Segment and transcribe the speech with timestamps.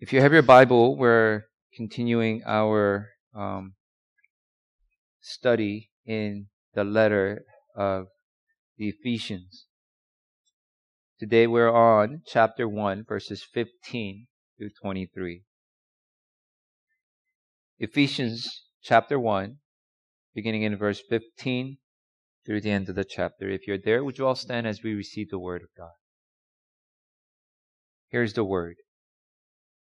[0.00, 1.42] If you have your Bible, we're
[1.74, 3.74] continuing our um,
[5.20, 7.44] study in the letter
[7.76, 8.06] of
[8.78, 9.66] the Ephesians.
[11.18, 14.26] Today we're on chapter 1, verses 15
[14.56, 15.42] through 23.
[17.78, 19.56] Ephesians chapter 1,
[20.34, 21.76] beginning in verse 15
[22.46, 23.50] through the end of the chapter.
[23.50, 25.92] If you're there, would you all stand as we receive the word of God?
[28.08, 28.76] Here's the word.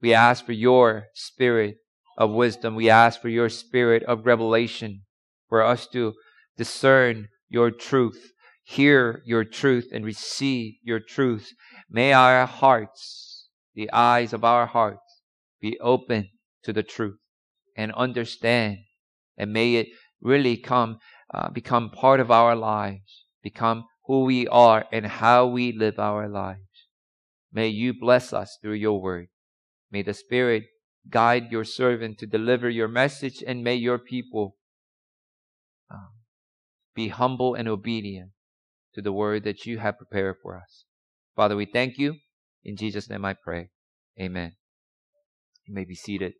[0.00, 1.76] We ask for your spirit
[2.16, 2.74] of wisdom.
[2.74, 5.02] We ask for your spirit of revelation
[5.48, 6.14] for us to
[6.56, 8.32] discern your truth,
[8.64, 11.50] hear your truth, and receive your truth.
[11.90, 15.22] May our hearts, the eyes of our hearts,
[15.60, 16.28] be open
[16.64, 17.18] to the truth
[17.76, 18.78] and understand.
[19.36, 19.88] And may it
[20.20, 20.98] really come,
[21.32, 26.28] uh, become part of our lives, become who we are and how we live our
[26.28, 26.60] lives.
[27.52, 29.28] May you bless us through your word.
[29.90, 30.64] May the Spirit
[31.08, 34.56] guide your servant to deliver your message, and may your people
[35.90, 36.12] uh,
[36.94, 38.30] be humble and obedient
[38.94, 40.84] to the word that you have prepared for us.
[41.34, 42.16] Father, we thank you.
[42.64, 43.70] In Jesus' name I pray.
[44.20, 44.52] Amen.
[45.66, 46.34] You may be seated.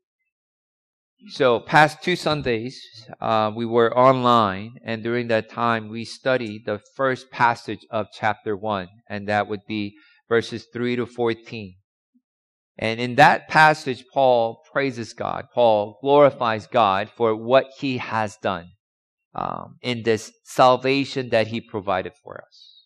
[1.31, 2.81] So, past two Sundays,
[3.21, 8.57] uh, we were online, and during that time, we studied the first passage of chapter
[8.57, 9.97] 1, and that would be
[10.29, 11.75] verses 3 to 14.
[12.78, 15.49] And in that passage, Paul praises God.
[15.53, 18.71] Paul glorifies God for what he has done
[19.34, 22.84] um, in this salvation that he provided for us.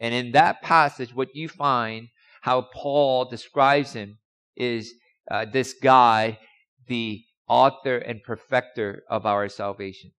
[0.00, 2.08] And in that passage, what you find,
[2.42, 4.18] how Paul describes him,
[4.56, 4.92] is
[5.30, 6.36] uh, this God,
[6.88, 10.10] the author and perfecter of our salvation.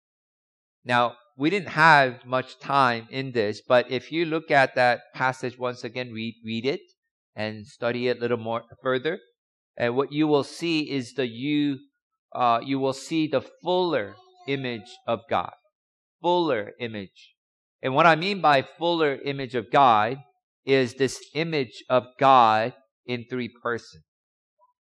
[0.85, 5.59] Now, we didn't have much time in this, but if you look at that passage
[5.59, 6.81] once again, read, read it
[7.35, 9.19] and study it a little more further,
[9.77, 11.79] and what you will see is the you,
[12.35, 14.15] uh, you will see the fuller
[14.47, 15.53] image of God.
[16.23, 17.35] Fuller image.
[17.83, 20.19] And what I mean by fuller image of God
[20.65, 22.73] is this image of God
[23.05, 24.05] in three persons.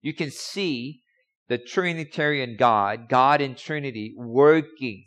[0.02, 1.00] You can see
[1.48, 5.04] the Trinitarian God, God in Trinity, working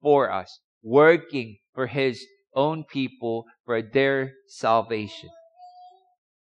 [0.00, 2.24] for us, working for His
[2.54, 5.30] own people for their salvation.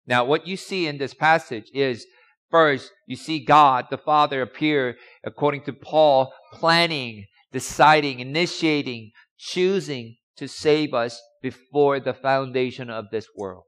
[0.07, 2.05] Now, what you see in this passage is
[2.49, 10.47] first, you see God, the Father, appear, according to Paul, planning, deciding, initiating, choosing to
[10.47, 13.63] save us before the foundation of this world.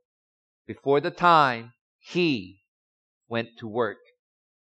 [0.68, 2.59] Before the time He
[3.30, 3.98] went to work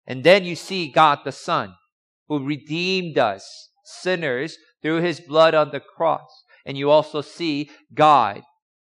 [0.07, 1.75] and then you see God the Son,
[2.29, 6.45] who redeemed us, sinners, through his blood on the cross.
[6.67, 8.43] And you also see God,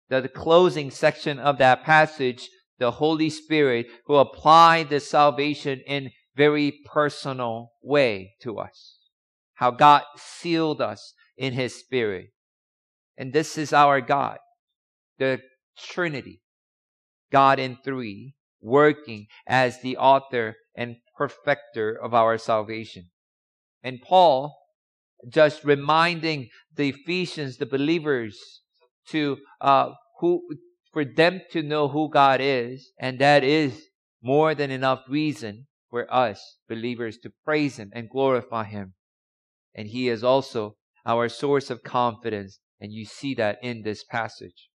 [0.08, 2.48] the, closing section of that passage,
[2.80, 8.98] the Holy Spirit, who applied the salvation in very personal way to us.
[9.54, 12.30] How God sealed us in his spirit.
[13.16, 14.38] And this is our God,
[15.18, 15.40] the
[15.78, 16.40] Trinity,
[17.30, 23.10] God in three, working as the author and perfecter of our salvation.
[23.82, 24.56] And Paul
[25.28, 28.62] just reminding the Ephesians, the believers,
[29.08, 29.90] to uh,
[30.20, 30.42] who
[30.92, 33.88] for them to know who God is, and that is
[34.22, 38.94] more than enough reason for us believers to praise Him and glorify Him.
[39.74, 40.76] And He is also
[41.06, 42.60] our source of confidence.
[42.80, 44.68] And you see that in this passage.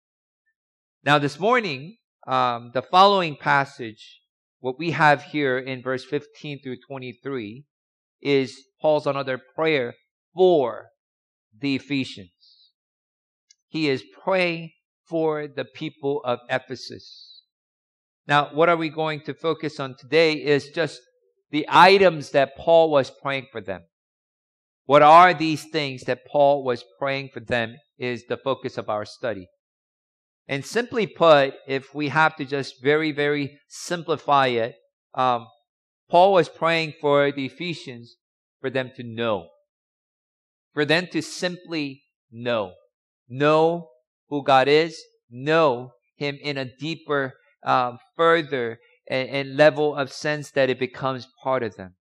[1.03, 1.97] Now, this morning,
[2.27, 4.21] um, the following passage,
[4.59, 7.65] what we have here in verse 15 through 23,
[8.21, 9.95] is Paul's another prayer
[10.33, 10.87] for
[11.57, 12.71] the Ephesians.
[13.67, 14.71] He is praying
[15.07, 17.43] for the people of Ephesus.
[18.27, 20.99] Now, what are we going to focus on today is just
[21.51, 23.83] the items that Paul was praying for them.
[24.85, 29.05] What are these things that Paul was praying for them is the focus of our
[29.05, 29.47] study.
[30.47, 34.75] And simply put, if we have to just very, very simplify it,
[35.13, 35.47] um,
[36.09, 38.15] Paul was praying for the Ephesians
[38.61, 39.47] for them to know,
[40.73, 42.73] for them to simply know,
[43.27, 43.89] know
[44.29, 47.33] who God is, know Him in a deeper,
[47.63, 51.95] um, further, and, and level of sense that it becomes part of them.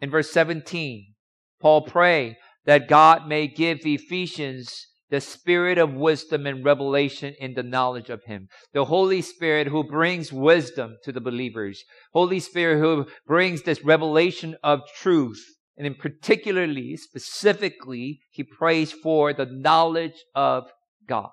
[0.00, 1.14] In verse 17,
[1.60, 7.62] Paul prayed that God may give Ephesians the spirit of wisdom and revelation in the
[7.62, 8.48] knowledge of Him.
[8.74, 11.82] The Holy Spirit who brings wisdom to the believers.
[12.12, 15.42] Holy Spirit who brings this revelation of truth.
[15.76, 20.64] And in particularly, specifically, He prays for the knowledge of
[21.08, 21.30] God.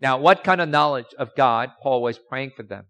[0.00, 2.86] Now, what kind of knowledge of God Paul was praying for them?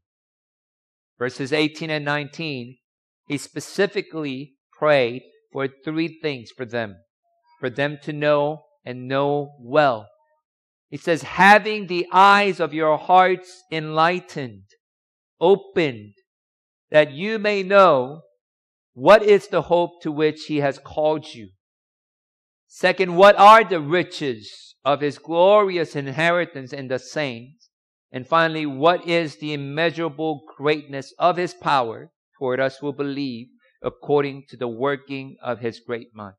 [1.19, 2.77] Verses 18 and 19,
[3.29, 5.23] he specifically prayed
[5.53, 6.97] for three things for them.
[7.61, 10.09] For them to know and know well.
[10.91, 14.65] He says, having the eyes of your hearts enlightened,
[15.41, 16.15] opened,
[16.91, 18.23] that you may know
[18.93, 21.51] what is the hope to which he has called you.
[22.77, 27.71] Second, what are the riches of his glorious inheritance in the saints?
[28.11, 33.47] And finally, what is the immeasurable greatness of his power toward us who believe
[33.81, 36.35] according to the working of his great might?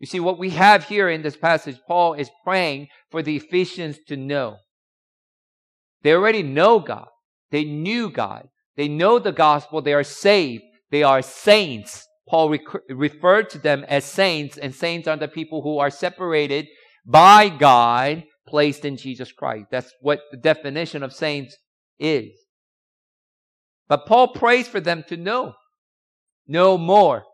[0.00, 4.00] You see, what we have here in this passage, Paul is praying for the Ephesians
[4.08, 4.56] to know.
[6.02, 7.06] They already know God.
[7.52, 8.48] They knew God.
[8.76, 9.80] They know the gospel.
[9.80, 10.64] They are saved.
[10.90, 12.07] They are saints.
[12.28, 16.66] Paul rec- referred to them as saints, and saints are the people who are separated
[17.06, 19.66] by God, placed in Jesus Christ.
[19.70, 21.56] That's what the definition of saints
[21.98, 22.30] is.
[23.88, 25.54] But Paul prays for them to know.
[26.46, 27.24] Know more.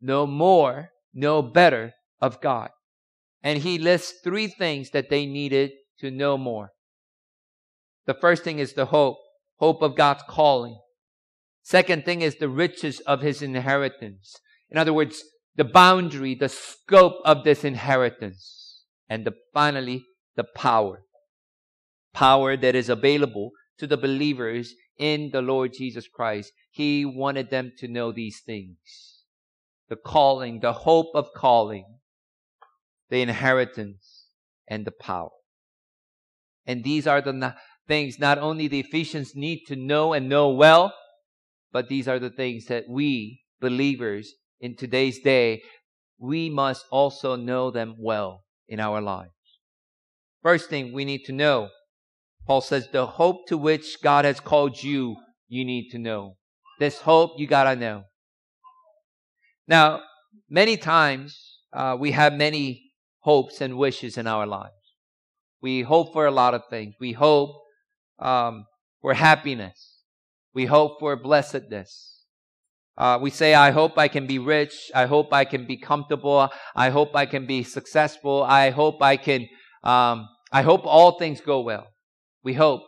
[0.00, 2.70] Know more know better of God.
[3.42, 6.70] And he lists three things that they needed to know more.
[8.06, 9.18] The first thing is the hope,
[9.56, 10.78] hope of God's calling.
[11.68, 14.34] Second thing is the riches of his inheritance.
[14.70, 15.22] In other words,
[15.54, 18.84] the boundary, the scope of this inheritance.
[19.06, 21.02] And the, finally, the power.
[22.14, 26.52] Power that is available to the believers in the Lord Jesus Christ.
[26.70, 28.78] He wanted them to know these things
[29.90, 31.84] the calling, the hope of calling,
[33.10, 34.28] the inheritance,
[34.66, 35.36] and the power.
[36.64, 37.56] And these are the
[37.86, 40.94] things not only the Ephesians need to know and know well,
[41.72, 45.62] but these are the things that we, believers, in today's day,
[46.18, 49.30] we must also know them well in our lives.
[50.42, 51.68] First thing we need to know,
[52.46, 55.16] Paul says, the hope to which God has called you,
[55.48, 56.36] you need to know.
[56.78, 58.04] This hope you gotta know.
[59.66, 60.02] Now,
[60.48, 64.72] many times uh, we have many hopes and wishes in our lives.
[65.60, 66.94] We hope for a lot of things.
[67.00, 67.50] We hope
[68.18, 68.64] um,
[69.02, 69.97] for happiness.
[70.54, 72.24] We hope for blessedness.
[72.96, 74.90] Uh, we say, I hope I can be rich.
[74.92, 76.48] I hope I can be comfortable.
[76.74, 78.42] I hope I can be successful.
[78.42, 79.46] I hope I can,
[79.84, 81.86] um, I hope all things go well.
[82.42, 82.82] We hope.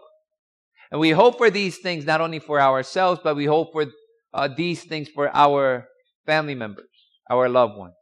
[0.90, 3.86] And we hope for these things not only for ourselves, but we hope for
[4.34, 5.86] uh, these things for our
[6.26, 6.90] family members,
[7.30, 7.94] our loved ones.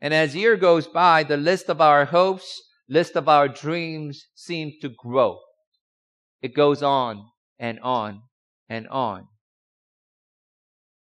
[0.00, 4.72] And as year goes by, the list of our hopes, list of our dreams seem
[4.80, 5.38] to grow.
[6.40, 7.24] It goes on
[7.62, 8.20] and on
[8.68, 9.28] and on.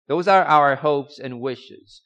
[0.08, 2.02] Those are our hopes and wishes.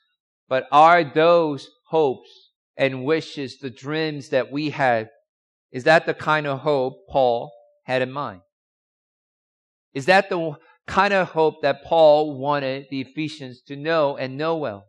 [0.49, 5.09] But are those hopes and wishes the dreams that we have?
[5.71, 7.51] Is that the kind of hope Paul
[7.83, 8.41] had in mind?
[9.93, 10.55] Is that the
[10.87, 14.85] kind of hope that Paul wanted the Ephesians to know and know well.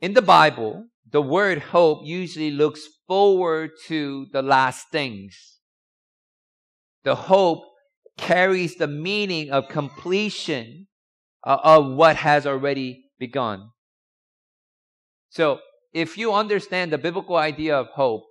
[0.00, 5.57] In the Bible, the word hope usually looks forward to the last things.
[7.08, 7.64] The hope
[8.18, 10.88] carries the meaning of completion
[11.42, 13.70] uh, of what has already begun.
[15.30, 15.60] So,
[15.94, 18.24] if you understand the biblical idea of hope,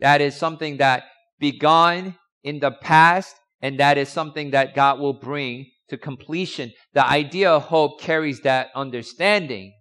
[0.00, 1.04] that is something that
[1.38, 6.74] begun in the past and that is something that God will bring to completion.
[6.92, 9.72] The idea of hope carries that understanding.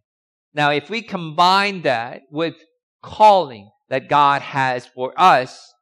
[0.53, 2.55] Now, if we combine that with
[3.01, 5.73] calling that God has for us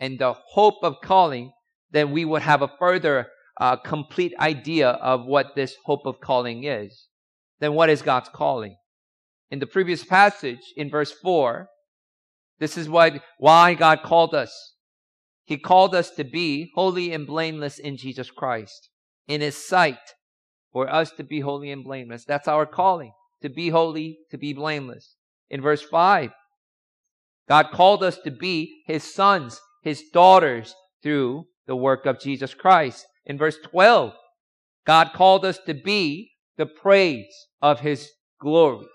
[0.00, 1.52] and the hope of calling,
[1.94, 3.28] then we would have a further
[3.60, 7.06] uh, complete idea of what this hope of calling is.
[7.60, 8.76] Then what is God's calling?
[9.48, 11.68] In the previous passage, in verse 4,
[12.58, 14.74] this is what, why God called us.
[15.44, 18.90] He called us to be holy and blameless in Jesus Christ,
[19.28, 20.14] in His sight,
[20.72, 22.24] for us to be holy and blameless.
[22.24, 25.14] That's our calling, to be holy, to be blameless.
[25.48, 26.30] In verse 5,
[27.48, 33.06] God called us to be His sons, His daughters through the work of Jesus Christ.
[33.26, 34.12] In verse 12,
[34.86, 38.86] God called us to be the praise of His glory.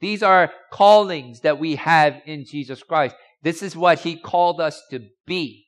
[0.00, 3.14] These are callings that we have in Jesus Christ.
[3.42, 5.66] This is what He called us to be.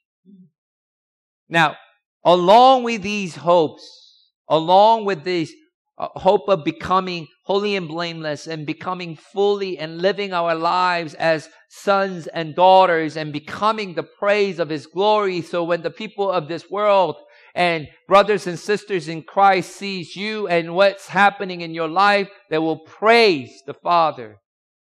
[1.48, 1.76] Now,
[2.24, 5.52] along with these hopes, along with this
[5.98, 11.48] uh, hope of becoming holy and blameless and becoming fully and living our lives as
[11.68, 15.42] sons and daughters and becoming the praise of His glory.
[15.42, 17.16] So when the people of this world
[17.54, 22.58] and brothers and sisters in Christ sees you and what's happening in your life, they
[22.58, 24.38] will praise the Father.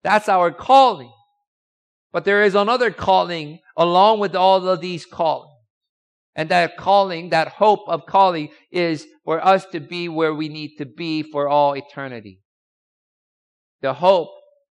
[0.04, 1.12] That's our calling.
[2.12, 5.54] But there is another calling along with all of these callings.
[6.36, 10.78] And that calling, that hope of calling is for us to be where we need
[10.78, 12.40] to be for all eternity.
[13.82, 14.30] The hope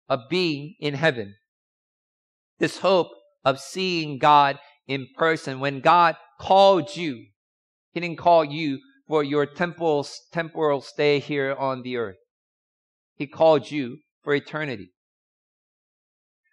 [0.09, 1.35] of being in heaven.
[2.59, 3.09] This hope
[3.43, 4.57] of seeing God
[4.87, 5.59] in person.
[5.59, 7.25] When God called you,
[7.91, 12.17] he didn't call you for your temporal, temporal stay here on the earth.
[13.15, 14.91] He called you for eternity.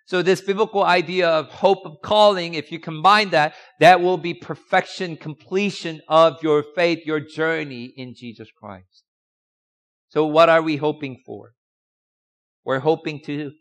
[0.04, 4.34] So this biblical idea of hope of calling, if you combine that, that will be
[4.34, 9.04] perfection, completion of your faith, your journey in Jesus Christ.
[10.08, 11.52] So what are we hoping for?
[12.64, 13.52] We're hoping to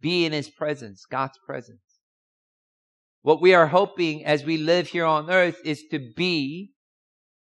[0.00, 1.80] be in His presence, God's presence.
[3.22, 6.72] What we are hoping as we live here on earth is to be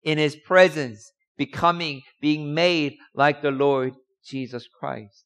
[0.04, 5.26] in his presence, becoming, being made like the Lord Jesus Christ.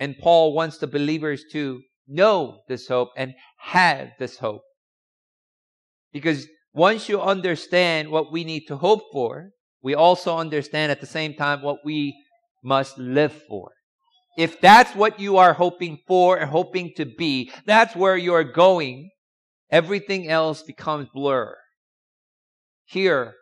[0.00, 4.62] And Paul wants the believers to know this hope and have this hope.
[6.12, 9.50] Because once you understand what we need to hope for,
[9.82, 12.14] we also understand at the same time what we
[12.62, 13.70] must live for.
[14.36, 19.10] If that's what you are hoping for and hoping to be, that's where you're going,
[19.70, 21.56] everything else becomes blur.
[22.84, 23.34] Here,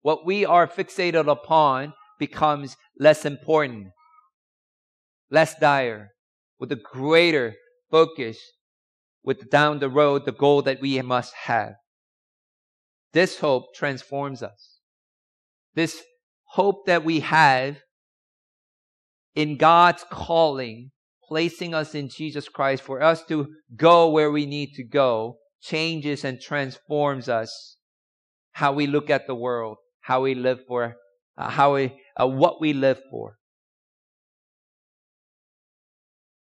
[0.00, 3.88] what we are fixated upon becomes less important,
[5.30, 6.08] less dire,
[6.58, 7.54] with a greater
[7.90, 8.38] focus
[9.22, 11.74] with down the road the goal that we must have.
[13.12, 14.78] This hope transforms us.
[15.74, 16.02] This
[16.52, 17.76] hope that we have
[19.38, 20.90] in God's calling,
[21.22, 26.24] placing us in Jesus Christ for us to go where we need to go, changes
[26.24, 27.76] and transforms us
[28.50, 30.96] how we look at the world, how we live for,
[31.36, 33.36] uh, how we, uh, what we live for.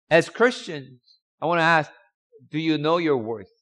[0.09, 0.99] As Christians,
[1.41, 1.89] I want to ask,
[2.51, 3.53] do you know your worth?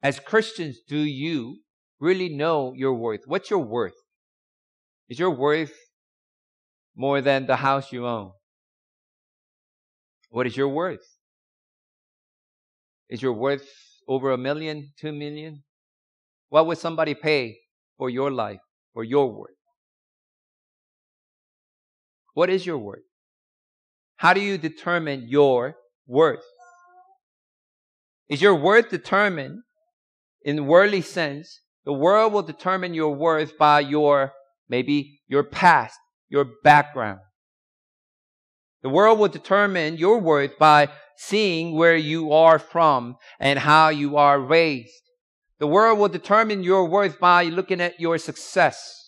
[0.00, 1.56] As Christians, do you
[1.98, 3.22] really know your worth?
[3.26, 3.96] What's your worth?
[5.08, 5.72] Is your worth
[6.96, 8.32] more than the house you own?
[10.30, 11.06] What is your worth?
[13.08, 13.68] Is your worth
[14.08, 15.62] over a million, two million?
[16.48, 17.58] What would somebody pay
[17.98, 18.60] for your life,
[18.94, 19.54] for your worth?
[22.34, 23.04] What is your worth?
[24.16, 25.76] How do you determine your
[26.06, 26.44] worth?
[28.28, 29.60] Is your worth determined
[30.42, 31.60] in worldly sense?
[31.84, 34.32] The world will determine your worth by your,
[34.68, 35.98] maybe your past,
[36.28, 37.20] your background.
[38.82, 44.16] The world will determine your worth by seeing where you are from and how you
[44.16, 44.92] are raised.
[45.58, 49.02] The world will determine your worth by looking at your success.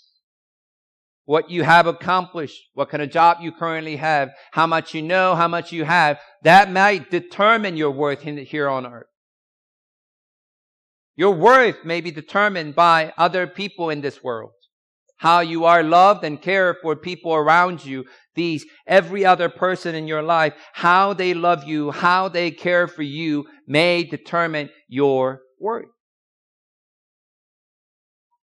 [1.27, 5.35] What you have accomplished, what kind of job you currently have, how much you know,
[5.35, 6.19] how much you have.
[6.43, 9.07] That might determine your worth here on earth.
[11.15, 14.53] Your worth may be determined by other people in this world.
[15.19, 18.05] How you are loved and cared for people around you.
[18.35, 23.03] These, every other person in your life, how they love you, how they care for
[23.03, 25.89] you may determine your worth.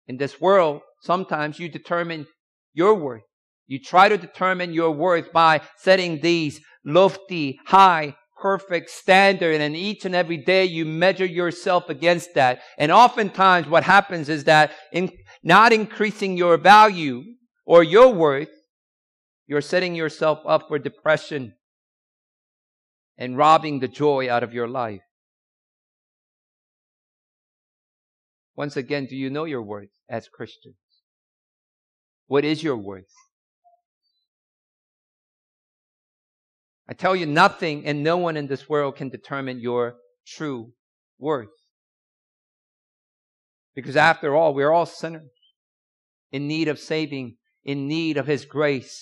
[0.08, 2.28] In this world, sometimes you determine
[2.74, 3.24] your worth.
[3.68, 10.06] You try to determine your worth by setting these lofty, high perfect standard and each
[10.06, 12.62] and every day you measure yourself against that.
[12.78, 15.10] And oftentimes what happens is that in
[15.48, 17.24] not increasing your value
[17.66, 18.52] or your worth,
[19.48, 21.54] you're setting yourself up for depression
[23.18, 25.00] and robbing the joy out of your life.
[28.58, 30.76] Once again, do you know your worth as Christians?
[32.28, 33.14] What is your worth?
[36.90, 40.74] I tell you, nothing and no one in this world can determine your true
[41.18, 41.48] worth.
[43.76, 45.37] Because after all, we're all sinners
[46.32, 49.00] in need of saving, in need of His grace.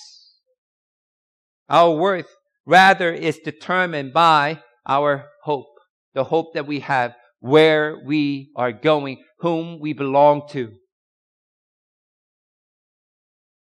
[1.69, 5.77] Our worth rather is determined by our hope,
[6.13, 10.71] the hope that we have, where we are going, whom we belong to.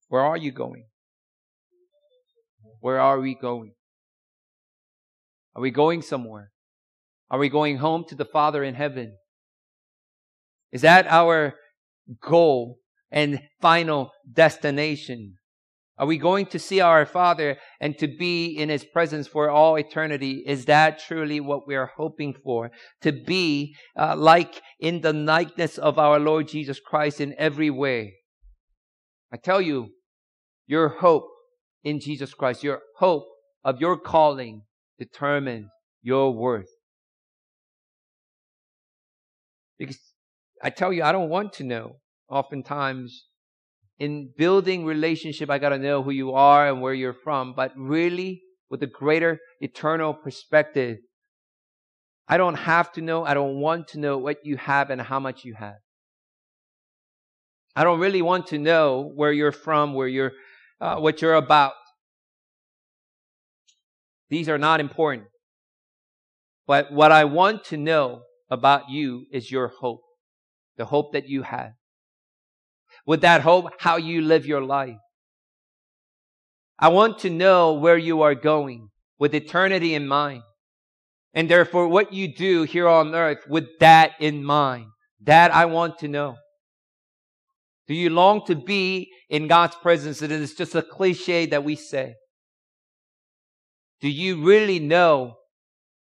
[0.08, 0.84] Where are you going?
[2.80, 3.72] Where are we going?
[5.54, 6.50] Are we going somewhere?
[7.30, 9.16] Are we going home to the Father in heaven?
[10.72, 11.54] Is that our
[12.22, 12.78] goal
[13.10, 15.34] and final destination?
[15.98, 19.74] Are we going to see our Father and to be in His presence for all
[19.76, 20.44] eternity?
[20.46, 22.70] Is that truly what we are hoping for?
[23.02, 28.14] To be uh, like in the likeness of our Lord Jesus Christ in every way.
[29.32, 29.88] I tell you,
[30.68, 31.28] your hope
[31.82, 33.26] in Jesus Christ, your hope
[33.64, 34.62] of your calling
[34.98, 35.68] determines
[36.02, 36.70] your worth.
[39.78, 39.98] Because
[40.62, 41.96] I tell you, I don't want to know.
[42.28, 43.26] Oftentimes,
[43.98, 47.54] in building relationship, I got to know who you are and where you're from.
[47.54, 50.98] But really, with a greater eternal perspective,
[52.28, 53.24] I don't have to know.
[53.24, 55.76] I don't want to know what you have and how much you have.
[57.74, 60.32] I don't really want to know where you're from, where you're,
[60.80, 61.72] uh, what you're about.
[64.30, 65.26] These are not important.
[66.66, 70.02] But what I want to know about you is your hope,
[70.76, 71.72] the hope that you have
[73.08, 74.98] with that hope, how you live your life.
[76.78, 80.42] I want to know where you are going with eternity in mind.
[81.32, 84.88] And therefore, what you do here on earth with that in mind.
[85.22, 86.36] That I want to know.
[87.86, 90.20] Do you long to be in God's presence?
[90.20, 92.12] It is just a cliche that we say.
[94.02, 95.36] Do you really know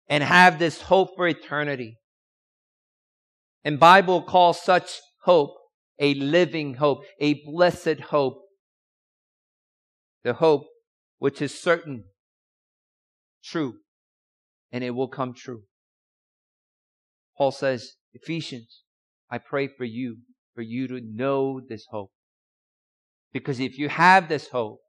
[0.10, 1.96] and have this hope for eternity?
[3.64, 5.54] And Bible calls such hope
[6.00, 8.42] a living hope, a blessed hope.
[10.24, 10.66] The hope
[11.20, 12.06] which is certain,
[13.44, 13.76] true,
[14.72, 15.64] and it will come true.
[17.38, 18.84] Paul says, Ephesians,
[19.30, 20.18] I pray for you,
[20.56, 22.12] for you to know this hope.
[23.32, 24.80] Because if you have this hope,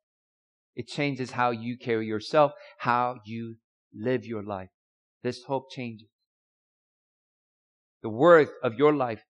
[0.75, 3.57] it changes how you carry yourself, how you
[3.95, 4.69] live your life.
[5.23, 6.09] This hope changes.
[8.03, 9.25] The worth of your life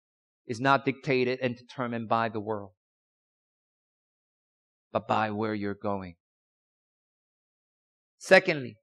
[0.49, 2.73] is not dictated and determined by the world,
[4.93, 6.15] but by where you're going.
[8.19, 8.77] Secondly,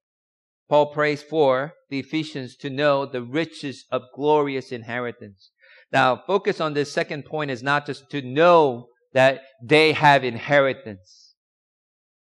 [0.70, 5.52] Paul prays for the Ephesians to know the riches of glorious inheritance.
[5.92, 11.36] Now, focus on this second point is not just to know that they have inheritance,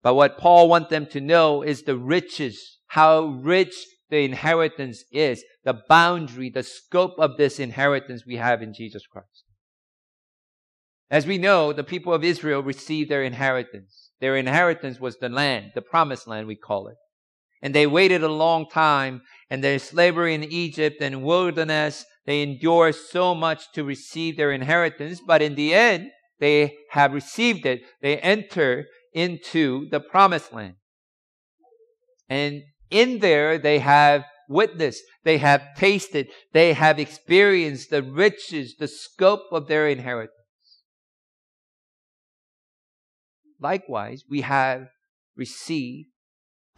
[0.02, 3.74] but what Paul wants them to know is the riches, how rich
[4.14, 9.42] the inheritance is, the boundary, the scope of this inheritance we have in Jesus Christ.
[11.10, 14.10] As we know, the people of Israel received their inheritance.
[14.20, 16.94] Their inheritance was the land, the promised land, we call it.
[17.60, 22.94] And they waited a long time, and their slavery in Egypt and wilderness, they endured
[22.94, 27.82] so much to receive their inheritance, but in the end, they have received it.
[28.00, 30.74] They enter into the promised land.
[32.28, 32.62] And
[32.94, 39.46] in there, they have witnessed, they have tasted, they have experienced the riches, the scope
[39.50, 40.30] of their inheritance.
[43.60, 44.86] Likewise, we have
[45.36, 46.08] received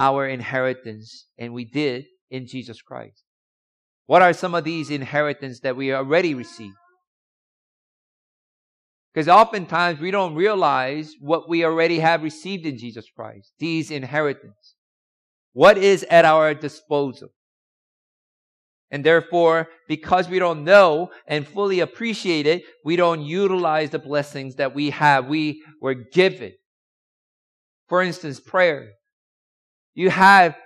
[0.01, 3.25] our inheritance, and we did in Jesus Christ.
[4.07, 6.77] What are some of these inheritance that we already received?
[9.13, 14.76] Because oftentimes we don't realize what we already have received in Jesus Christ, these inheritance.
[15.57, 17.31] What is at our disposal?
[18.91, 24.57] And therefore, because we don't know and fully appreciate it, we don't utilize the blessings
[24.57, 25.29] that we have.
[25.29, 26.53] We were given.
[27.89, 28.91] For instance, prayer.
[29.95, 30.59] You have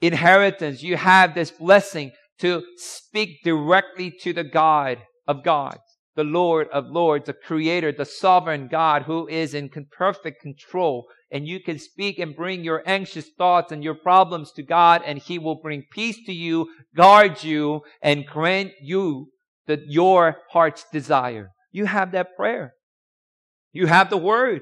[0.00, 0.82] inheritance.
[0.82, 4.96] You have this blessing to speak directly to the God
[5.28, 10.42] of gods, the Lord of Lords, the Creator, the Sovereign God who is in perfect
[10.42, 11.06] control.
[11.30, 15.18] And you can speak and bring your anxious thoughts and your problems to God, and
[15.18, 19.28] He will bring peace to you, guard you, and grant you
[19.66, 21.52] the, your heart's desire.
[21.70, 22.74] You have that prayer.
[23.72, 24.60] You have the Word.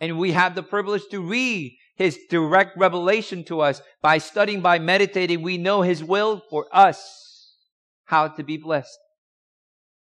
[0.00, 3.82] And we have the privilege to read His direct revelation to us.
[4.00, 7.56] By studying, by meditating, we know His will for us,
[8.04, 8.98] how to be blessed.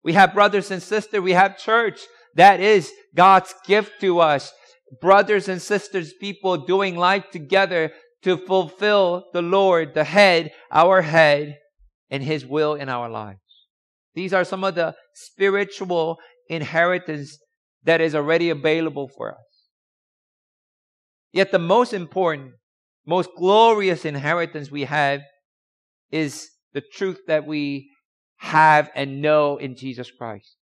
[0.04, 1.22] We have brothers and sisters.
[1.22, 2.02] We have church.
[2.36, 4.52] That is God's gift to us.
[5.00, 7.92] Brothers and sisters, people doing life together
[8.24, 11.58] to fulfill the Lord, the head, our head,
[12.10, 13.40] and His will in our lives.
[14.14, 17.38] These are some of the spiritual inheritance
[17.84, 19.38] that is already available for us.
[21.32, 22.52] Yet the most important,
[23.08, 25.22] most glorious inheritance we have
[26.12, 27.91] is the truth that we
[28.42, 30.58] have and know in Jesus Christ.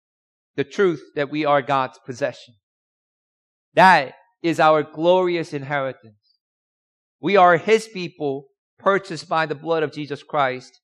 [0.58, 2.56] The truth that we are God's possession.
[3.74, 6.18] That is our glorious inheritance.
[7.22, 10.82] We are His people purchased by the blood of Jesus Christ.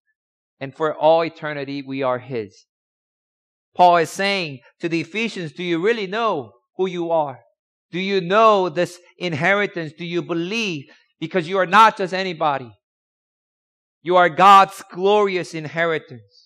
[0.62, 2.65] And for all eternity, we are His.
[3.75, 7.41] Paul is saying to the Ephesians, do you really know who you are?
[7.91, 9.91] Do you know this inheritance?
[9.97, 10.86] Do you believe?
[11.19, 12.71] Because you are not just anybody.
[14.01, 16.44] You are God's glorious inheritance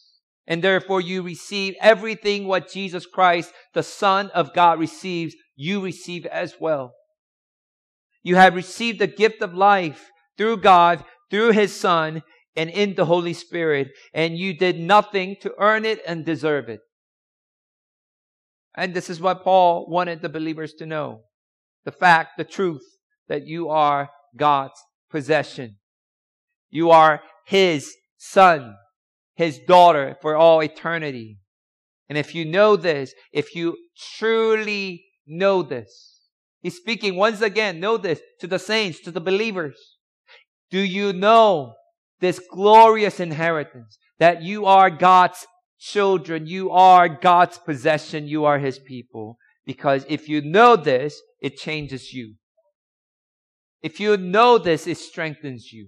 [0.50, 6.26] and therefore you receive everything what Jesus Christ, the Son of God, receives, you receive
[6.26, 6.94] as well.
[8.24, 12.24] You have received the gift of life through God, through His Son,
[12.56, 16.80] and in the Holy Spirit, and you did nothing to earn it and deserve it.
[18.76, 21.22] And this is what Paul wanted the believers to know.
[21.86, 22.84] The fact, the truth,
[23.28, 24.82] that you are God's
[25.12, 25.78] possession.
[26.72, 28.76] You are His Son
[29.40, 31.38] his daughter for all eternity.
[32.10, 33.78] And if you know this, if you
[34.18, 36.20] truly know this,
[36.62, 39.96] he's speaking once again, know this to the saints, to the believers.
[40.70, 41.76] Do you know
[42.20, 45.48] this glorious inheritance that you are God's
[45.80, 49.38] children, you are God's possession, you are his people?
[49.66, 52.34] Because if you know this, it changes you.
[53.82, 55.88] If you know this, it strengthens you.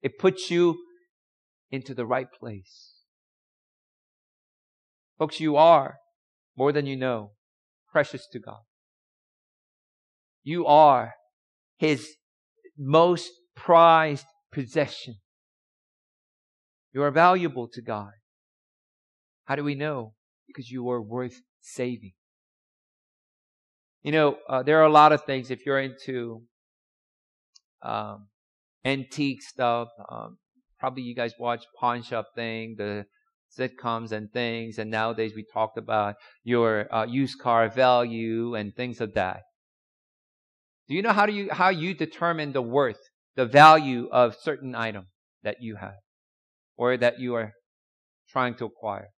[0.00, 0.76] It puts you
[1.74, 2.92] into the right place.
[5.18, 5.96] Folks, you are
[6.56, 7.32] more than you know
[7.90, 8.62] precious to God.
[10.42, 11.14] You are
[11.78, 12.08] His
[12.78, 15.16] most prized possession.
[16.92, 18.12] You are valuable to God.
[19.44, 20.14] How do we know?
[20.46, 22.12] Because you are worth saving.
[24.02, 26.42] You know, uh, there are a lot of things if you're into
[27.82, 28.28] um,
[28.84, 30.38] antique stuff, um,
[30.84, 33.06] probably you guys watch Pawn Shop thing, the
[33.58, 39.00] sitcoms and things, and nowadays we talked about your uh, used car value and things
[39.00, 39.40] of that.
[40.86, 43.00] Do you know how do you how you determine the worth,
[43.34, 45.06] the value of certain item
[45.42, 46.00] that you have,
[46.76, 47.54] or that you are
[48.28, 49.08] trying to acquire?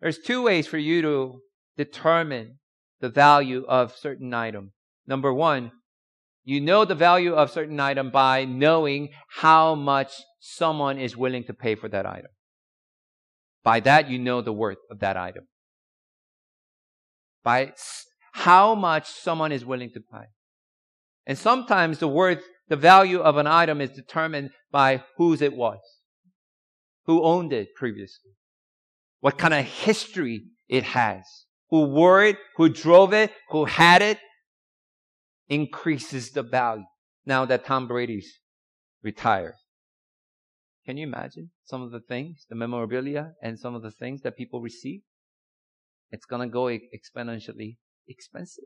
[0.00, 1.40] There's two ways for you to
[1.76, 2.60] determine
[3.00, 4.70] the value of certain item.
[5.08, 5.72] Number one,
[6.48, 11.52] you know the value of certain item by knowing how much someone is willing to
[11.52, 12.30] pay for that item.
[13.62, 15.46] By that, you know the worth of that item.
[17.44, 17.74] By
[18.32, 20.24] how much someone is willing to pay.
[21.26, 25.80] And sometimes the worth, the value of an item is determined by whose it was.
[27.04, 28.32] Who owned it previously.
[29.20, 31.24] What kind of history it has.
[31.68, 34.18] Who wore it, who drove it, who had it,
[35.48, 36.84] increases the value
[37.24, 38.40] now that Tom Brady's
[39.02, 39.54] retired.
[40.84, 44.36] Can you imagine some of the things, the memorabilia and some of the things that
[44.36, 45.00] people receive?
[46.10, 47.76] It's going to go exponentially
[48.08, 48.64] expensive.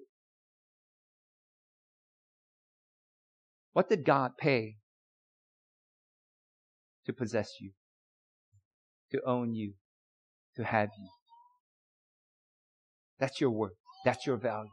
[3.73, 4.77] What did God pay
[7.07, 7.73] to possess you,
[9.11, 9.73] to own you,
[10.57, 11.09] to have you?
[13.18, 13.73] That's your worth.
[14.05, 14.68] That's your value.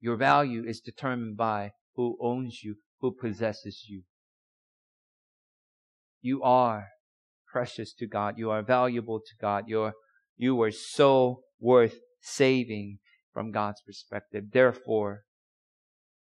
[0.00, 4.02] Your value is determined by who owns you, who possesses you.
[6.20, 6.88] You are
[7.50, 8.34] precious to God.
[8.36, 9.64] You are valuable to God.
[9.68, 9.94] You're,
[10.36, 12.98] you are so worth saving
[13.32, 14.44] from God's perspective.
[14.52, 15.22] Therefore,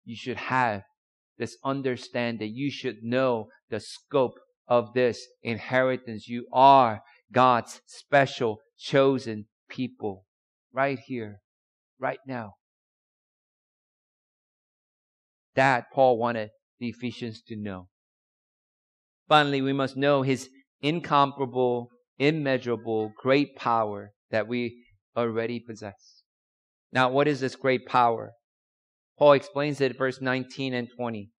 [0.05, 0.83] you should have
[1.39, 2.53] this understanding.
[2.55, 6.29] You should know the scope of this inheritance.
[6.29, 10.25] You are God's special chosen people
[10.73, 11.41] right here,
[11.99, 12.55] right now.
[15.55, 17.89] That Paul wanted the Ephesians to know.
[19.29, 20.49] Finally, we must know his
[20.81, 21.89] incomparable,
[22.19, 24.85] immeasurable, great power that we
[25.17, 26.23] already possess.
[26.93, 28.33] Now, what is this great power?
[29.19, 31.31] Paul explains it verse 19 and 20.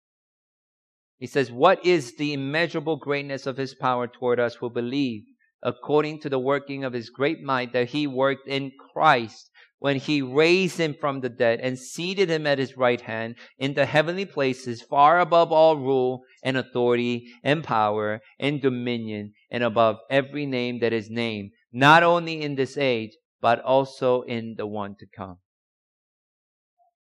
[1.20, 5.24] He says, What is the immeasurable greatness of his power toward us who believe,
[5.62, 9.50] according to the working of his great might that he worked in Christ
[9.84, 13.74] when he raised him from the dead and seated him at his right hand in
[13.74, 19.98] the heavenly places, far above all rule and authority and power and dominion, and above
[20.10, 24.96] every name that is named, not only in this age, but also in the one
[24.98, 25.40] to come.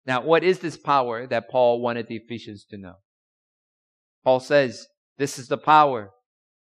[0.07, 2.95] Now, what is this power that Paul wanted the Ephesians to know?
[4.23, 4.87] Paul says,
[5.19, 6.11] this is the power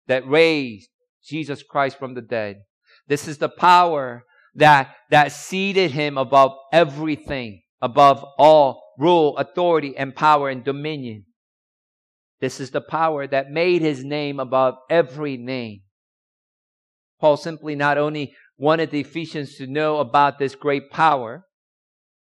[0.09, 0.89] that raised
[1.25, 2.57] Jesus Christ from the dead.
[3.07, 10.15] This is the power that, that seated him above everything, above all rule, authority, and
[10.15, 11.25] power and dominion.
[12.41, 15.83] This is the power that made his name above every name.
[17.21, 21.45] Paul simply not only wanted the Ephesians to know about this great power,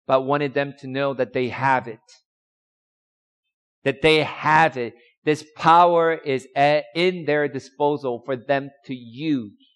[0.07, 1.99] but wanted them to know that they have it.
[3.83, 4.95] That they have it.
[5.23, 9.68] This power is at, in their disposal for them to use.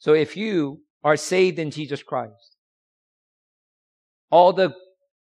[0.00, 2.56] So if you are saved in Jesus Christ,
[4.30, 4.74] all the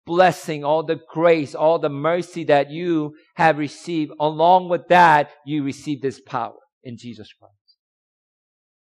[0.07, 5.63] blessing, all the grace, all the mercy that you have received, along with that, you
[5.63, 7.55] receive this power in Jesus Christ.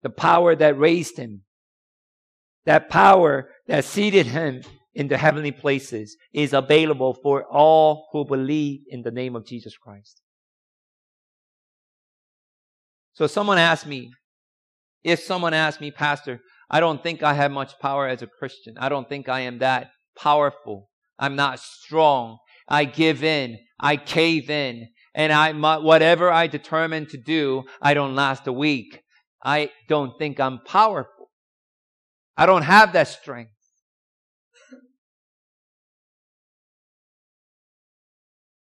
[0.04, 1.44] The power that raised him,
[2.66, 8.82] that power that seated him in the heavenly places is available for all who believe
[8.88, 10.22] in the name of Jesus Christ.
[13.14, 14.12] So someone asked me,
[15.06, 18.76] if someone asks me, Pastor, I don't think I have much power as a Christian.
[18.80, 20.90] I don't think I am that powerful.
[21.20, 22.40] I'm not strong.
[22.68, 23.60] I give in.
[23.80, 24.88] I cave in.
[25.14, 29.04] And I, whatever I determine to do, I don't last a week.
[29.44, 31.30] I don't think I'm powerful.
[32.36, 33.52] I don't have that strength.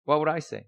[0.05, 0.67] What would I say?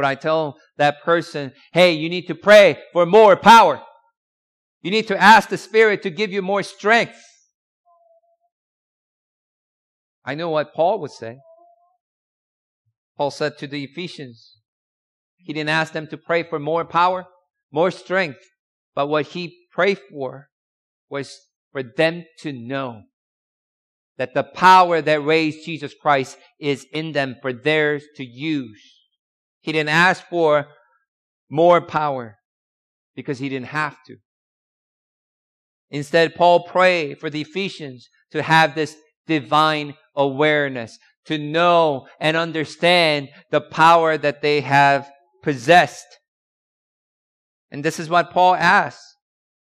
[0.00, 3.82] Would I tell that person, hey, you need to pray for more power?
[4.80, 7.22] You need to ask the Spirit to give you more strength.
[10.24, 11.36] I know what Paul would say.
[13.18, 14.56] Paul said to the Ephesians,
[15.36, 17.26] he didn't ask them to pray for more power,
[17.70, 18.40] more strength,
[18.94, 20.48] but what he prayed for
[21.10, 21.38] was
[21.72, 23.02] for them to know
[24.16, 28.99] that the power that raised Jesus Christ is in them for theirs to use.
[29.60, 30.68] He didn't ask for
[31.50, 32.38] more power
[33.14, 34.16] because he didn't have to.
[35.90, 38.96] Instead, Paul prayed for the Ephesians to have this
[39.26, 45.10] divine awareness, to know and understand the power that they have
[45.42, 46.06] possessed.
[47.70, 49.16] And this is what Paul asks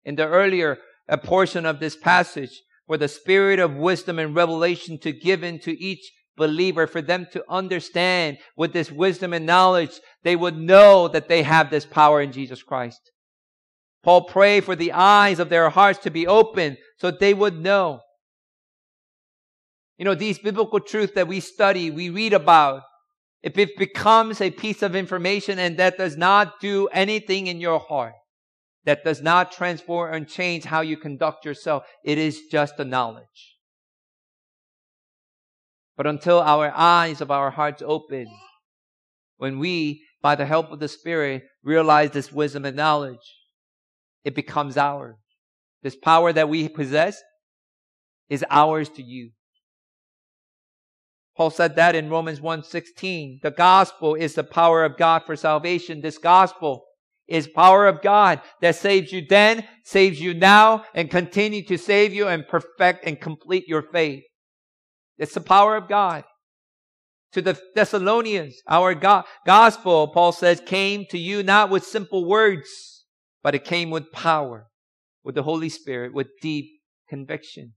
[0.04, 0.78] in the earlier
[1.24, 6.12] portion of this passage for the spirit of wisdom and revelation to give into each
[6.42, 11.44] believer, for them to understand with this wisdom and knowledge, they would know that they
[11.44, 13.02] have this power in Jesus Christ.
[14.04, 17.62] Paul prayed for the eyes of their hearts to be open so that they would
[17.62, 18.00] know.
[19.98, 22.82] You know, these biblical truths that we study, we read about,
[23.44, 27.80] if it becomes a piece of information and that does not do anything in your
[27.80, 28.14] heart,
[28.86, 33.51] that does not transform and change how you conduct yourself, it is just a knowledge.
[36.02, 38.26] But until our eyes of our hearts open,
[39.38, 43.20] when we, by the help of the Spirit, realize this wisdom and knowledge,
[44.24, 45.18] it becomes ours.
[45.84, 47.22] This power that we possess
[48.30, 49.34] is ours to use.
[51.38, 53.40] Paul said that in Romans 1:16.
[53.44, 56.02] The gospel is the power of God for salvation.
[56.02, 56.84] This gospel
[57.28, 62.12] is power of God that saves you then, saves you now, and continue to save
[62.12, 64.24] you and perfect and complete your faith.
[65.22, 66.24] It's the power of God.
[67.34, 73.06] To the Thessalonians, our go- gospel, Paul says, came to you not with simple words,
[73.44, 74.66] but it came with power,
[75.24, 76.72] with the Holy Spirit, with deep
[77.08, 77.74] conviction.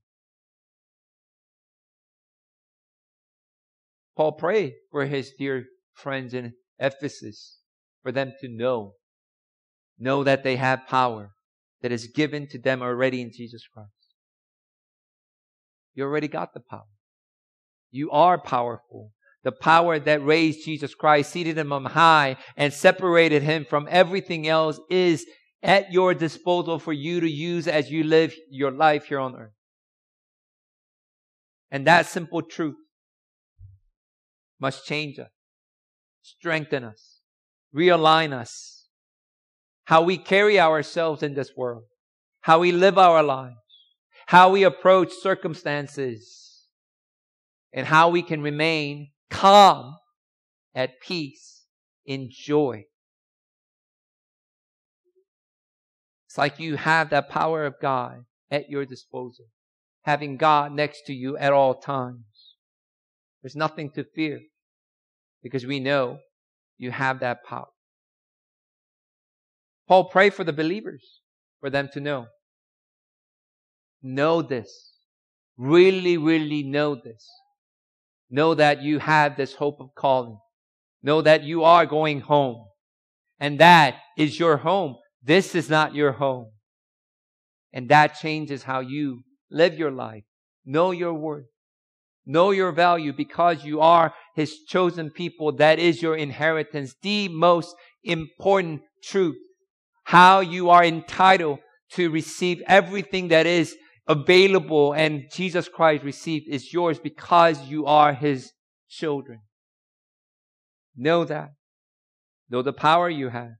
[4.17, 7.59] Paul prayed for his dear friends in Ephesus,
[8.01, 8.93] for them to know,
[9.99, 11.29] know that they have power
[11.83, 13.91] that is given to them already in Jesus Christ.
[15.93, 16.87] You already got the power.
[17.95, 19.13] You are powerful.
[19.45, 24.49] The power that raised Jesus Christ, seated him on high, and separated him from everything
[24.49, 25.25] else is
[25.63, 29.53] at your disposal for you to use as you live your life here on earth.
[31.71, 32.75] And that simple truth
[34.59, 35.31] must change us,
[36.21, 37.21] strengthen us,
[37.73, 38.89] realign us,
[39.85, 41.85] how we carry ourselves in this world,
[42.41, 43.55] how we live our lives,
[44.25, 46.44] how we approach circumstances,
[47.75, 49.97] and how we can remain calm,
[50.73, 51.65] at peace,
[52.05, 52.85] in joy.
[56.27, 59.45] It's like you have that power of God at your disposal,
[60.03, 62.55] having God next to you at all times.
[63.43, 64.39] There's nothing to fear
[65.43, 66.19] because we know
[66.77, 67.67] you have that power.
[69.87, 71.19] Paul prayed for the believers,
[71.59, 72.27] for them to know.
[74.01, 74.93] Know this.
[75.57, 77.29] Really, really know this.
[78.29, 80.39] Know that you have this hope of calling.
[81.03, 82.65] Know that you are going home.
[83.39, 84.95] And that is your home.
[85.21, 86.51] This is not your home.
[87.73, 90.23] And that changes how you live your life.
[90.65, 91.45] Know your worth.
[92.25, 95.51] Know your value because you are His chosen people.
[95.57, 96.95] That is your inheritance.
[97.01, 99.37] The most important truth.
[100.05, 101.59] How you are entitled
[101.91, 103.75] to receive everything that is
[104.07, 108.51] available and Jesus Christ received is yours because you are His
[108.89, 109.39] children.
[110.95, 111.51] Know that.
[112.49, 113.55] Know the power you have.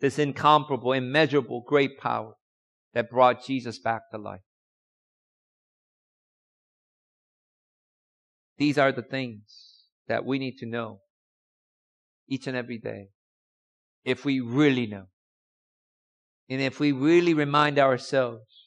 [0.00, 2.34] This incomparable, immeasurable, great power
[2.94, 4.40] that brought Jesus back to life.
[8.58, 11.00] These are the things that we need to know
[12.28, 13.08] each and every day
[14.04, 15.06] if we really know.
[16.48, 18.61] And if we really remind ourselves,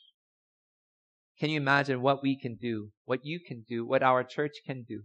[1.39, 4.83] can you imagine what we can do, what you can do, what our church can
[4.87, 5.03] do?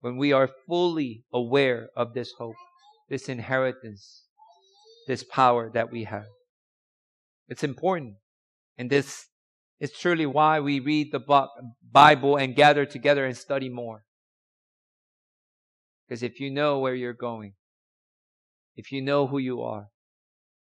[0.00, 2.56] When we are fully aware of this hope,
[3.08, 4.24] this inheritance,
[5.06, 6.26] this power that we have.
[7.48, 8.14] It's important.
[8.76, 9.26] And this
[9.80, 11.48] is truly why we read the
[11.90, 14.04] Bible and gather together and study more.
[16.06, 17.54] Because if you know where you're going,
[18.76, 19.88] if you know who you are,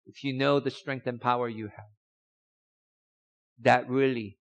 [0.06, 1.86] if you know the strength and power you have,
[3.62, 4.38] that really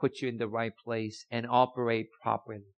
[0.00, 2.74] puts you in the right place and operate properly.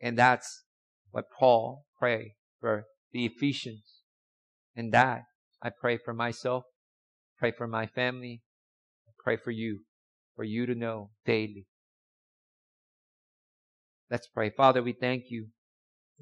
[0.00, 0.64] And that's
[1.10, 4.02] what Paul prayed for the Ephesians.
[4.76, 5.22] And that
[5.62, 6.64] I pray for myself,
[7.38, 8.42] pray for my family,
[9.24, 9.80] pray for you,
[10.36, 11.66] for you to know daily.
[14.10, 14.50] Let's pray.
[14.50, 15.46] Father, we thank you.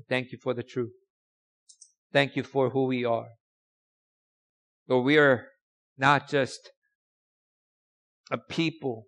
[0.08, 0.92] Thank you for the truth.
[2.12, 3.28] Thank you for who we are.
[4.88, 5.46] Lord, we are
[5.98, 6.70] not just
[8.32, 9.06] a people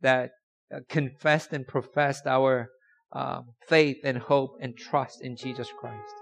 [0.00, 0.30] that
[0.74, 2.70] uh, confessed and professed our
[3.12, 6.14] um, faith and hope and trust in Jesus Christ.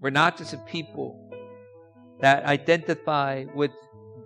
[0.00, 1.30] We're not just a people
[2.20, 3.70] that identify with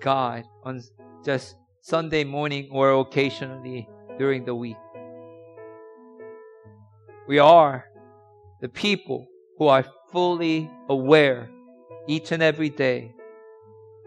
[0.00, 0.80] God on
[1.24, 4.76] just Sunday morning or occasionally during the week.
[7.26, 7.84] We are
[8.60, 9.26] the people
[9.58, 11.50] who are fully aware
[12.06, 13.12] each and every day.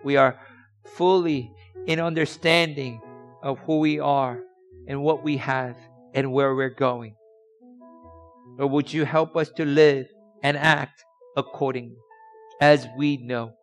[0.03, 0.39] We are
[0.85, 1.53] fully
[1.87, 3.01] in understanding
[3.41, 4.39] of who we are
[4.87, 5.75] and what we have
[6.13, 7.15] and where we're going.
[8.57, 10.07] Lord, would you help us to live
[10.43, 11.03] and act
[11.37, 11.97] accordingly
[12.59, 13.53] as we know?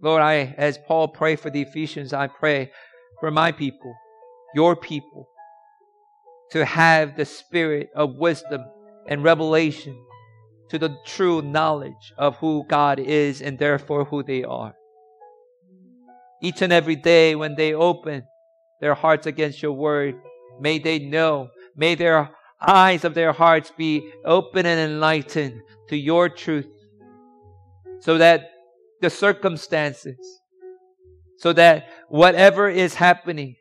[0.00, 2.72] Lord, I, as Paul prayed for the Ephesians, I pray
[3.20, 3.94] for my people,
[4.54, 5.28] your people,
[6.50, 8.64] to have the spirit of wisdom
[9.08, 9.96] and revelation
[10.68, 14.74] to the true knowledge of who God is and therefore who they are
[16.42, 18.24] each and every day when they open
[18.80, 20.16] their hearts against your word.
[20.60, 26.28] May they know, may their eyes of their hearts be open and enlightened to your
[26.28, 26.68] truth
[28.00, 28.50] so that
[29.00, 30.18] the circumstances,
[31.38, 33.54] so that whatever is happening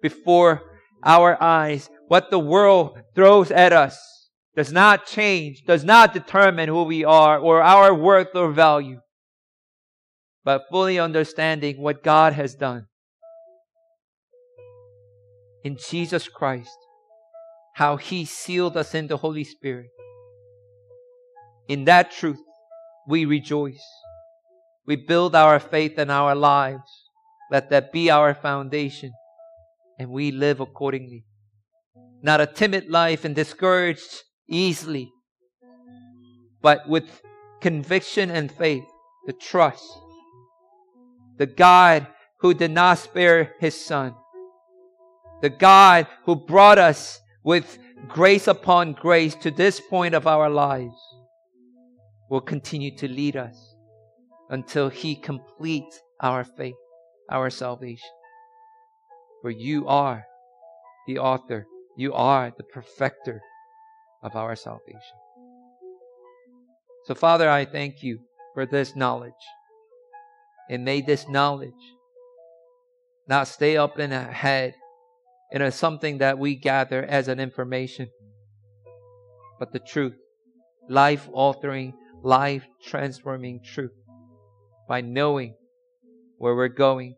[0.00, 0.62] before
[1.04, 6.82] our eyes, what the world throws at us, does not change, does not determine who
[6.82, 9.00] we are or our worth or value
[10.44, 12.86] but fully understanding what God has done
[15.62, 16.76] in Jesus Christ,
[17.74, 19.90] how He sealed us in the Holy Spirit.
[21.68, 22.40] In that truth,
[23.06, 23.84] we rejoice.
[24.86, 27.04] We build our faith and our lives.
[27.50, 29.12] Let that be our foundation,
[29.98, 31.24] and we live accordingly.
[32.22, 35.10] Not a timid life and discouraged easily,
[36.62, 37.22] but with
[37.60, 38.84] conviction and faith,
[39.26, 39.84] the trust
[41.40, 42.06] the God
[42.40, 44.14] who did not spare his son,
[45.40, 47.78] the God who brought us with
[48.08, 51.00] grace upon grace to this point of our lives,
[52.28, 53.74] will continue to lead us
[54.50, 56.74] until he completes our faith,
[57.30, 58.10] our salvation.
[59.40, 60.26] For you are
[61.06, 61.66] the author,
[61.96, 63.40] you are the perfecter
[64.22, 65.18] of our salvation.
[67.06, 68.20] So, Father, I thank you
[68.52, 69.32] for this knowledge.
[70.70, 71.74] And may this knowledge
[73.28, 74.74] not stay up in our head.
[75.52, 78.08] And it's something that we gather as an information,
[79.58, 80.14] but the truth,
[80.88, 81.92] life altering,
[82.22, 83.90] life transforming truth.
[84.88, 85.54] By knowing
[86.38, 87.16] where we're going,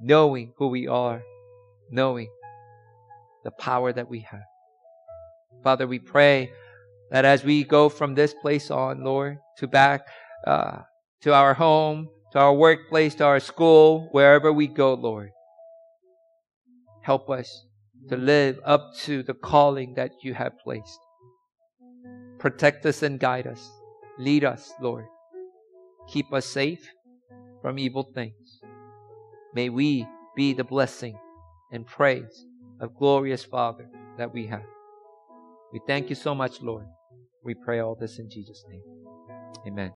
[0.00, 1.22] knowing who we are,
[1.90, 2.28] knowing
[3.44, 4.40] the power that we have.
[5.62, 6.52] Father, we pray
[7.10, 10.06] that as we go from this place on, Lord, to back
[10.46, 10.80] uh,
[11.22, 15.30] to our home, to our workplace, to our school, wherever we go, Lord,
[17.02, 17.64] help us
[18.08, 20.98] to live up to the calling that you have placed.
[22.40, 23.70] Protect us and guide us.
[24.18, 25.04] Lead us, Lord.
[26.08, 26.84] Keep us safe
[27.62, 28.60] from evil things.
[29.54, 30.04] May we
[30.34, 31.16] be the blessing
[31.70, 32.46] and praise
[32.80, 34.66] of glorious Father that we have.
[35.72, 36.86] We thank you so much, Lord.
[37.44, 38.82] We pray all this in Jesus' name.
[39.68, 39.92] Amen.